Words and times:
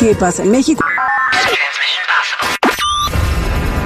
¿Qué 0.00 0.14
pasa 0.14 0.44
en 0.44 0.50
México? 0.50 0.82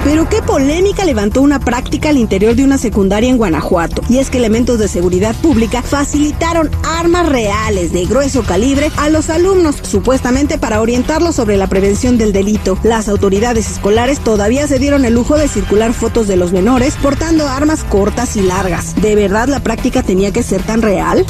Pero 0.05 0.29
qué 0.29 0.41
polémica 0.41 1.03
levantó 1.03 1.41
una 1.41 1.59
práctica 1.59 2.07
al 2.07 2.15
interior 2.15 2.55
de 2.55 2.63
una 2.63 2.77
secundaria 2.77 3.29
en 3.29 3.35
Guanajuato. 3.35 4.01
Y 4.07 4.19
es 4.19 4.29
que 4.29 4.37
elementos 4.37 4.79
de 4.79 4.87
seguridad 4.87 5.35
pública 5.35 5.81
facilitaron 5.81 6.71
armas 6.85 7.27
reales 7.27 7.91
de 7.91 8.05
grueso 8.05 8.43
calibre 8.43 8.91
a 8.95 9.09
los 9.09 9.29
alumnos, 9.29 9.75
supuestamente 9.81 10.57
para 10.57 10.79
orientarlos 10.79 11.35
sobre 11.35 11.57
la 11.57 11.67
prevención 11.67 12.17
del 12.17 12.31
delito. 12.31 12.77
Las 12.81 13.09
autoridades 13.09 13.69
escolares 13.69 14.21
todavía 14.21 14.67
se 14.67 14.79
dieron 14.79 15.03
el 15.03 15.15
lujo 15.15 15.35
de 15.35 15.49
circular 15.49 15.91
fotos 15.91 16.29
de 16.29 16.37
los 16.37 16.53
menores 16.53 16.95
portando 16.95 17.45
armas 17.49 17.83
cortas 17.83 18.37
y 18.37 18.41
largas. 18.41 18.95
¿De 19.01 19.15
verdad 19.15 19.49
la 19.49 19.59
práctica 19.59 20.01
tenía 20.01 20.31
que 20.31 20.43
ser 20.43 20.63
tan 20.63 20.81
real? 20.81 21.25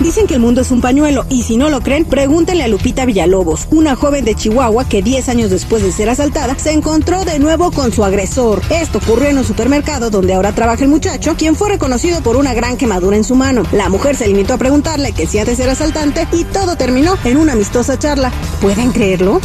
Dicen 0.00 0.26
que 0.26 0.34
el 0.34 0.40
mundo 0.40 0.62
es 0.62 0.70
un 0.70 0.80
pañuelo 0.80 1.26
y 1.28 1.42
si 1.42 1.58
no 1.58 1.68
lo 1.68 1.82
creen, 1.82 2.06
pregúntenle 2.06 2.64
a 2.64 2.68
Lupita 2.68 3.04
Villalobos, 3.04 3.68
una 3.70 3.96
joven 3.96 4.24
de 4.24 4.34
Chihuahua 4.34 4.88
que 4.88 5.02
10 5.02 5.28
años 5.28 5.50
después 5.50 5.82
de 5.82 5.92
ser 5.92 6.08
asaltada 6.08 6.58
se 6.58 6.72
encontró 6.72 7.26
de 7.26 7.38
nuevo 7.38 7.70
con 7.70 7.92
su 7.92 8.02
agresor. 8.02 8.62
Esto 8.70 8.96
ocurrió 8.96 9.28
en 9.28 9.36
un 9.36 9.44
supermercado 9.44 10.08
donde 10.08 10.32
ahora 10.32 10.52
trabaja 10.52 10.84
el 10.84 10.90
muchacho, 10.90 11.34
quien 11.36 11.54
fue 11.54 11.68
reconocido 11.68 12.22
por 12.22 12.36
una 12.36 12.54
gran 12.54 12.78
quemadura 12.78 13.18
en 13.18 13.24
su 13.24 13.34
mano. 13.34 13.64
La 13.72 13.90
mujer 13.90 14.16
se 14.16 14.26
limitó 14.26 14.54
a 14.54 14.58
preguntarle 14.58 15.12
que 15.12 15.26
si 15.26 15.38
ha 15.38 15.44
de 15.44 15.54
ser 15.54 15.68
asaltante 15.68 16.26
y 16.32 16.44
todo 16.44 16.76
terminó 16.76 17.18
en 17.24 17.36
una 17.36 17.52
amistosa 17.52 17.98
charla. 17.98 18.32
¿Pueden 18.62 18.92
creerlo? 18.92 19.40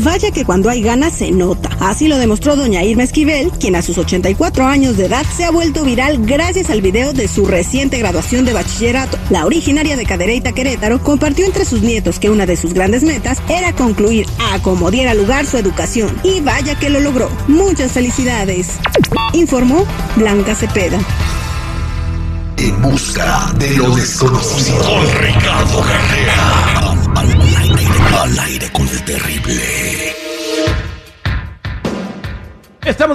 Vaya 0.00 0.30
que 0.30 0.44
cuando 0.44 0.70
hay 0.70 0.80
ganas 0.80 1.12
se 1.14 1.32
nota. 1.32 1.70
Así 1.80 2.06
lo 2.06 2.18
demostró 2.18 2.54
doña 2.54 2.84
Irma 2.84 3.02
Esquivel, 3.02 3.50
quien 3.50 3.74
a 3.74 3.82
sus 3.82 3.98
84 3.98 4.64
años 4.64 4.96
de 4.96 5.06
edad 5.06 5.26
se 5.36 5.44
ha 5.44 5.50
vuelto 5.50 5.82
viral 5.82 6.24
gracias 6.24 6.70
al 6.70 6.82
video 6.82 7.12
de 7.12 7.26
su 7.26 7.46
reciente 7.46 7.98
graduación 7.98 8.44
de 8.44 8.52
bachillerato. 8.52 9.18
La 9.30 9.44
originaria 9.44 9.96
de 9.96 10.06
Cadereyta 10.06 10.52
Querétaro 10.52 11.02
compartió 11.02 11.46
entre 11.46 11.64
sus 11.64 11.82
nietos 11.82 12.20
que 12.20 12.30
una 12.30 12.46
de 12.46 12.56
sus 12.56 12.74
grandes 12.74 13.02
metas 13.02 13.38
era 13.48 13.72
concluir 13.72 14.26
a 14.52 14.60
como 14.60 14.92
diera 14.92 15.14
lugar 15.14 15.46
su 15.46 15.56
educación. 15.56 16.16
Y 16.22 16.40
vaya 16.42 16.78
que 16.78 16.90
lo 16.90 17.00
logró. 17.00 17.28
Muchas 17.48 17.90
felicidades. 17.90 18.68
Informó 19.32 19.84
Blanca 20.16 20.54
Cepeda. 20.54 20.98
En 22.56 22.80
busca 22.82 23.52
de 23.58 23.76
lo 23.76 23.94
desconocido. 23.96 24.78
Con 24.78 25.06
Ricardo 25.20 25.82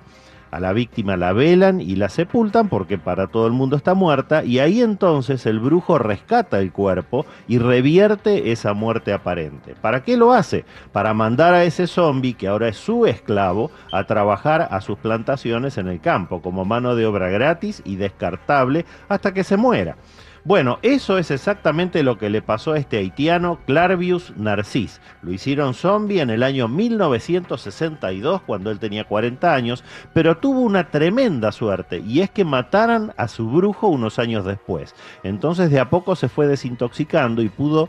A 0.51 0.59
la 0.59 0.73
víctima 0.73 1.15
la 1.15 1.31
velan 1.31 1.79
y 1.79 1.95
la 1.95 2.09
sepultan 2.09 2.67
porque 2.67 2.97
para 2.97 3.27
todo 3.27 3.47
el 3.47 3.53
mundo 3.53 3.77
está 3.77 3.93
muerta 3.93 4.43
y 4.43 4.59
ahí 4.59 4.81
entonces 4.81 5.45
el 5.45 5.61
brujo 5.61 5.97
rescata 5.97 6.59
el 6.59 6.73
cuerpo 6.73 7.25
y 7.47 7.57
revierte 7.57 8.51
esa 8.51 8.73
muerte 8.73 9.13
aparente. 9.13 9.75
¿Para 9.79 10.03
qué 10.03 10.17
lo 10.17 10.33
hace? 10.33 10.65
Para 10.91 11.13
mandar 11.13 11.53
a 11.53 11.63
ese 11.63 11.87
zombie, 11.87 12.33
que 12.33 12.49
ahora 12.49 12.67
es 12.67 12.75
su 12.75 13.05
esclavo, 13.05 13.71
a 13.93 14.03
trabajar 14.03 14.67
a 14.69 14.81
sus 14.81 14.97
plantaciones 14.97 15.77
en 15.77 15.87
el 15.87 16.01
campo 16.01 16.41
como 16.41 16.65
mano 16.65 16.95
de 16.95 17.05
obra 17.05 17.29
gratis 17.29 17.81
y 17.85 17.95
descartable 17.95 18.85
hasta 19.07 19.33
que 19.33 19.45
se 19.45 19.55
muera. 19.55 19.95
Bueno, 20.43 20.79
eso 20.81 21.19
es 21.19 21.29
exactamente 21.29 22.01
lo 22.01 22.17
que 22.17 22.31
le 22.31 22.41
pasó 22.41 22.73
a 22.73 22.79
este 22.79 22.97
haitiano 22.97 23.59
Clarvius 23.67 24.33
Narcís. 24.37 24.99
Lo 25.21 25.31
hicieron 25.31 25.75
zombie 25.75 26.19
en 26.19 26.31
el 26.31 26.41
año 26.41 26.67
1962, 26.67 28.41
cuando 28.41 28.71
él 28.71 28.79
tenía 28.79 29.03
40 29.03 29.53
años, 29.53 29.83
pero 30.13 30.37
tuvo 30.37 30.61
una 30.61 30.89
tremenda 30.89 31.51
suerte, 31.51 31.99
y 31.99 32.21
es 32.21 32.31
que 32.31 32.43
mataran 32.43 33.13
a 33.17 33.27
su 33.27 33.51
brujo 33.51 33.87
unos 33.87 34.17
años 34.17 34.43
después. 34.43 34.95
Entonces 35.21 35.69
de 35.69 35.79
a 35.79 35.91
poco 35.91 36.15
se 36.15 36.27
fue 36.27 36.47
desintoxicando 36.47 37.43
y 37.43 37.49
pudo 37.49 37.87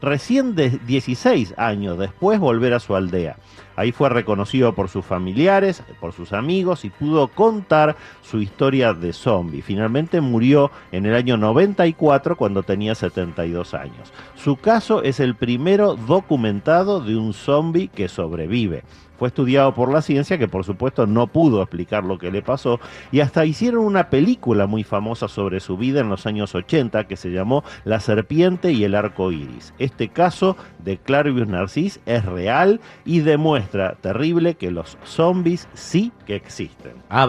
recién 0.00 0.56
de 0.56 0.70
16 0.70 1.54
años 1.56 1.98
después 1.98 2.40
volver 2.40 2.74
a 2.74 2.80
su 2.80 2.96
aldea. 2.96 3.36
Ahí 3.76 3.92
fue 3.92 4.08
reconocido 4.08 4.74
por 4.74 4.88
sus 4.88 5.04
familiares, 5.04 5.82
por 6.00 6.12
sus 6.12 6.32
amigos 6.32 6.84
y 6.84 6.90
pudo 6.90 7.28
contar 7.28 7.96
su 8.22 8.40
historia 8.40 8.92
de 8.94 9.12
zombie. 9.12 9.62
Finalmente 9.62 10.20
murió 10.20 10.70
en 10.90 11.06
el 11.06 11.14
año 11.14 11.36
94 11.36 12.36
cuando 12.36 12.62
tenía 12.62 12.94
72 12.94 13.74
años. 13.74 14.12
Su 14.34 14.56
caso 14.56 15.02
es 15.02 15.20
el 15.20 15.34
primero 15.34 15.94
documentado 15.94 17.00
de 17.00 17.16
un 17.16 17.32
zombie 17.32 17.88
que 17.88 18.08
sobrevive. 18.08 18.82
Fue 19.22 19.28
estudiado 19.28 19.72
por 19.72 19.92
la 19.92 20.02
ciencia 20.02 20.36
que 20.36 20.48
por 20.48 20.64
supuesto 20.64 21.06
no 21.06 21.28
pudo 21.28 21.62
explicar 21.62 22.02
lo 22.02 22.18
que 22.18 22.32
le 22.32 22.42
pasó 22.42 22.80
y 23.12 23.20
hasta 23.20 23.46
hicieron 23.46 23.84
una 23.84 24.10
película 24.10 24.66
muy 24.66 24.82
famosa 24.82 25.28
sobre 25.28 25.60
su 25.60 25.76
vida 25.76 26.00
en 26.00 26.08
los 26.08 26.26
años 26.26 26.56
80 26.56 27.06
que 27.06 27.16
se 27.16 27.30
llamó 27.30 27.62
La 27.84 28.00
serpiente 28.00 28.72
y 28.72 28.82
el 28.82 28.96
arco 28.96 29.30
iris. 29.30 29.74
Este 29.78 30.08
caso 30.08 30.56
de 30.80 30.96
Clarvius 30.96 31.46
Narcís 31.46 32.00
es 32.04 32.24
real 32.26 32.80
y 33.04 33.20
demuestra 33.20 33.61
terrible 33.70 34.54
que 34.54 34.70
los 34.70 34.96
zombies 35.04 35.68
sí 35.74 36.12
que 36.26 36.34
existen. 36.36 36.94
Ah, 37.08 37.26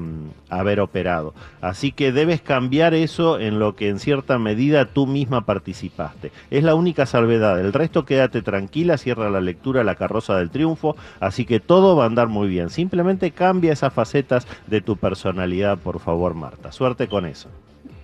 haber 0.51 0.79
operado. 0.79 1.33
Así 1.59 1.91
que 1.91 2.11
debes 2.11 2.39
cambiar 2.39 2.93
eso 2.93 3.39
en 3.39 3.57
lo 3.57 3.75
que 3.75 3.89
en 3.89 3.97
cierta 3.97 4.37
medida 4.37 4.85
tú 4.85 5.07
misma 5.07 5.41
participaste. 5.43 6.31
Es 6.51 6.63
la 6.63 6.75
única 6.75 7.07
salvedad, 7.07 7.59
el 7.59 7.73
resto 7.73 8.05
quédate 8.05 8.43
tranquila, 8.43 8.99
cierra 8.99 9.31
la 9.31 9.41
lectura 9.41 9.83
La 9.83 9.95
carroza 9.95 10.37
del 10.37 10.51
triunfo, 10.51 10.95
así 11.19 11.45
que 11.45 11.59
todo 11.59 11.95
va 11.95 12.03
a 12.03 12.07
andar 12.07 12.27
muy 12.27 12.47
bien. 12.47 12.69
Simplemente 12.69 13.31
cambia 13.31 13.73
esas 13.73 13.91
facetas 13.91 14.45
de 14.67 14.81
tu 14.81 14.97
personalidad, 14.97 15.79
por 15.79 15.99
favor, 15.99 16.35
Marta. 16.35 16.71
Suerte 16.71 16.90
con 17.07 17.25
eso. 17.25 17.49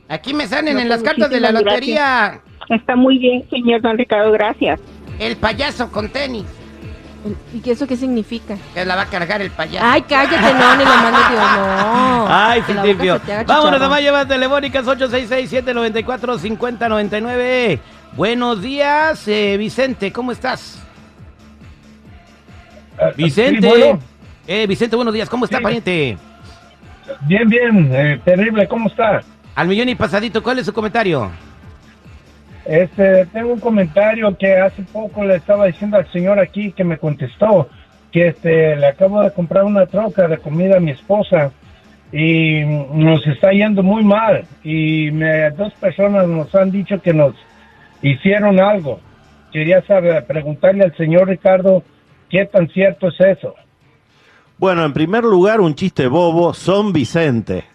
Aquí 0.10 0.34
me 0.34 0.48
salen 0.48 0.74
No, 0.76 0.80
en 0.82 0.88
pues, 0.88 1.02
las 1.02 1.04
cartas 1.04 1.30
de 1.30 1.40
la 1.40 1.52
lotería 1.52 2.42
Está 2.70 2.96
muy 2.96 3.18
bien, 3.18 3.44
señor 3.50 3.82
don 3.82 3.98
Ricardo, 3.98 4.32
gracias. 4.32 4.80
el 5.20 5.36
payaso 5.38 5.92
con 5.92 6.10
tenis. 6.10 6.46
¿Y 7.54 7.60
qué 7.60 7.72
eso 7.72 7.88
qué 7.88 7.98
significa? 7.98 8.56
Que 8.74 8.86
la 8.86 8.96
va 8.96 9.02
a 9.04 9.06
cargar 9.08 9.42
el 9.42 9.50
payaso. 9.52 9.86
Ay, 9.86 10.02
cállate, 10.04 10.54
no, 10.54 10.76
ni 10.78 10.84
la 10.84 10.96
mano 11.02 11.18
Dios, 11.18 11.42
no. 11.58 12.28
Ay, 12.30 12.62
haga 12.62 13.44
Vámonos 13.44 13.82
a 13.82 13.90
más 13.90 14.02
llamadas 14.02 14.28
telefónicas 14.28 14.86
866-794-5099. 14.86 17.80
Buenos 18.16 18.62
días, 18.62 19.28
eh, 19.28 19.58
Vicente, 19.58 20.12
¿cómo 20.14 20.32
estás? 20.32 20.80
Vicente. 23.16 23.62
Sí, 23.62 23.68
bueno. 23.68 24.00
Eh, 24.48 24.66
Vicente, 24.68 24.96
buenos 24.96 25.14
días, 25.14 25.30
¿cómo 25.30 25.46
está, 25.46 25.58
Sí. 25.58 25.64
pariente? 25.64 26.18
Bien, 27.26 27.48
bien, 27.50 27.90
eh, 27.94 28.20
terrible, 28.24 28.68
¿cómo 28.68 28.88
está? 28.90 29.22
Al 29.56 29.68
millón 29.68 29.90
y 29.90 29.96
pasadito, 29.96 30.44
¿cuál 30.44 30.60
es 30.60 30.66
su 30.66 30.74
comentario? 30.74 31.32
Este, 32.66 33.26
tengo 33.28 33.54
un 33.54 33.60
comentario 33.60 34.36
que 34.38 34.58
hace 34.58 34.84
poco 34.84 35.24
le 35.24 35.36
estaba 35.36 35.66
diciendo 35.68 35.98
al 35.98 36.12
señor 36.12 36.38
aquí 36.40 36.72
que 36.74 36.84
me 36.84 36.98
contestó 36.98 37.70
que 38.12 38.28
este, 38.28 38.76
le 38.76 38.88
acabo 38.88 39.22
de 39.22 39.32
comprar 39.32 39.64
una 39.64 39.86
troca 39.86 40.28
de 40.28 40.38
comida 40.38 40.78
a 40.78 40.82
mi 40.82 40.92
esposa 40.92 41.52
y 42.12 42.62
nos 42.94 43.26
está 43.26 43.52
yendo 43.52 43.84
muy 43.84 44.04
mal 44.04 44.46
y 44.64 45.12
me- 45.12 45.50
dos 45.52 45.74
personas 45.74 46.28
nos 46.28 46.54
han 46.56 46.72
dicho 46.72 47.02
que 47.02 47.14
nos 47.14 47.34
hicieron 48.02 48.60
algo. 48.60 49.00
Quería 49.52 49.82
saber, 49.84 50.26
preguntarle 50.26 50.84
al 50.84 50.96
señor 50.98 51.28
Ricardo 51.30 51.84
qué 52.30 52.46
tan 52.46 52.68
cierto 52.70 53.08
es 53.08 53.20
eso. 53.22 53.56
Bueno, 54.60 54.84
en 54.84 54.94
primer 54.94 55.24
lugar, 55.24 55.62
un 55.62 55.76
chiste 55.76 56.08
bobo, 56.08 56.52
son 56.52 56.92
Vicente. 56.92 57.66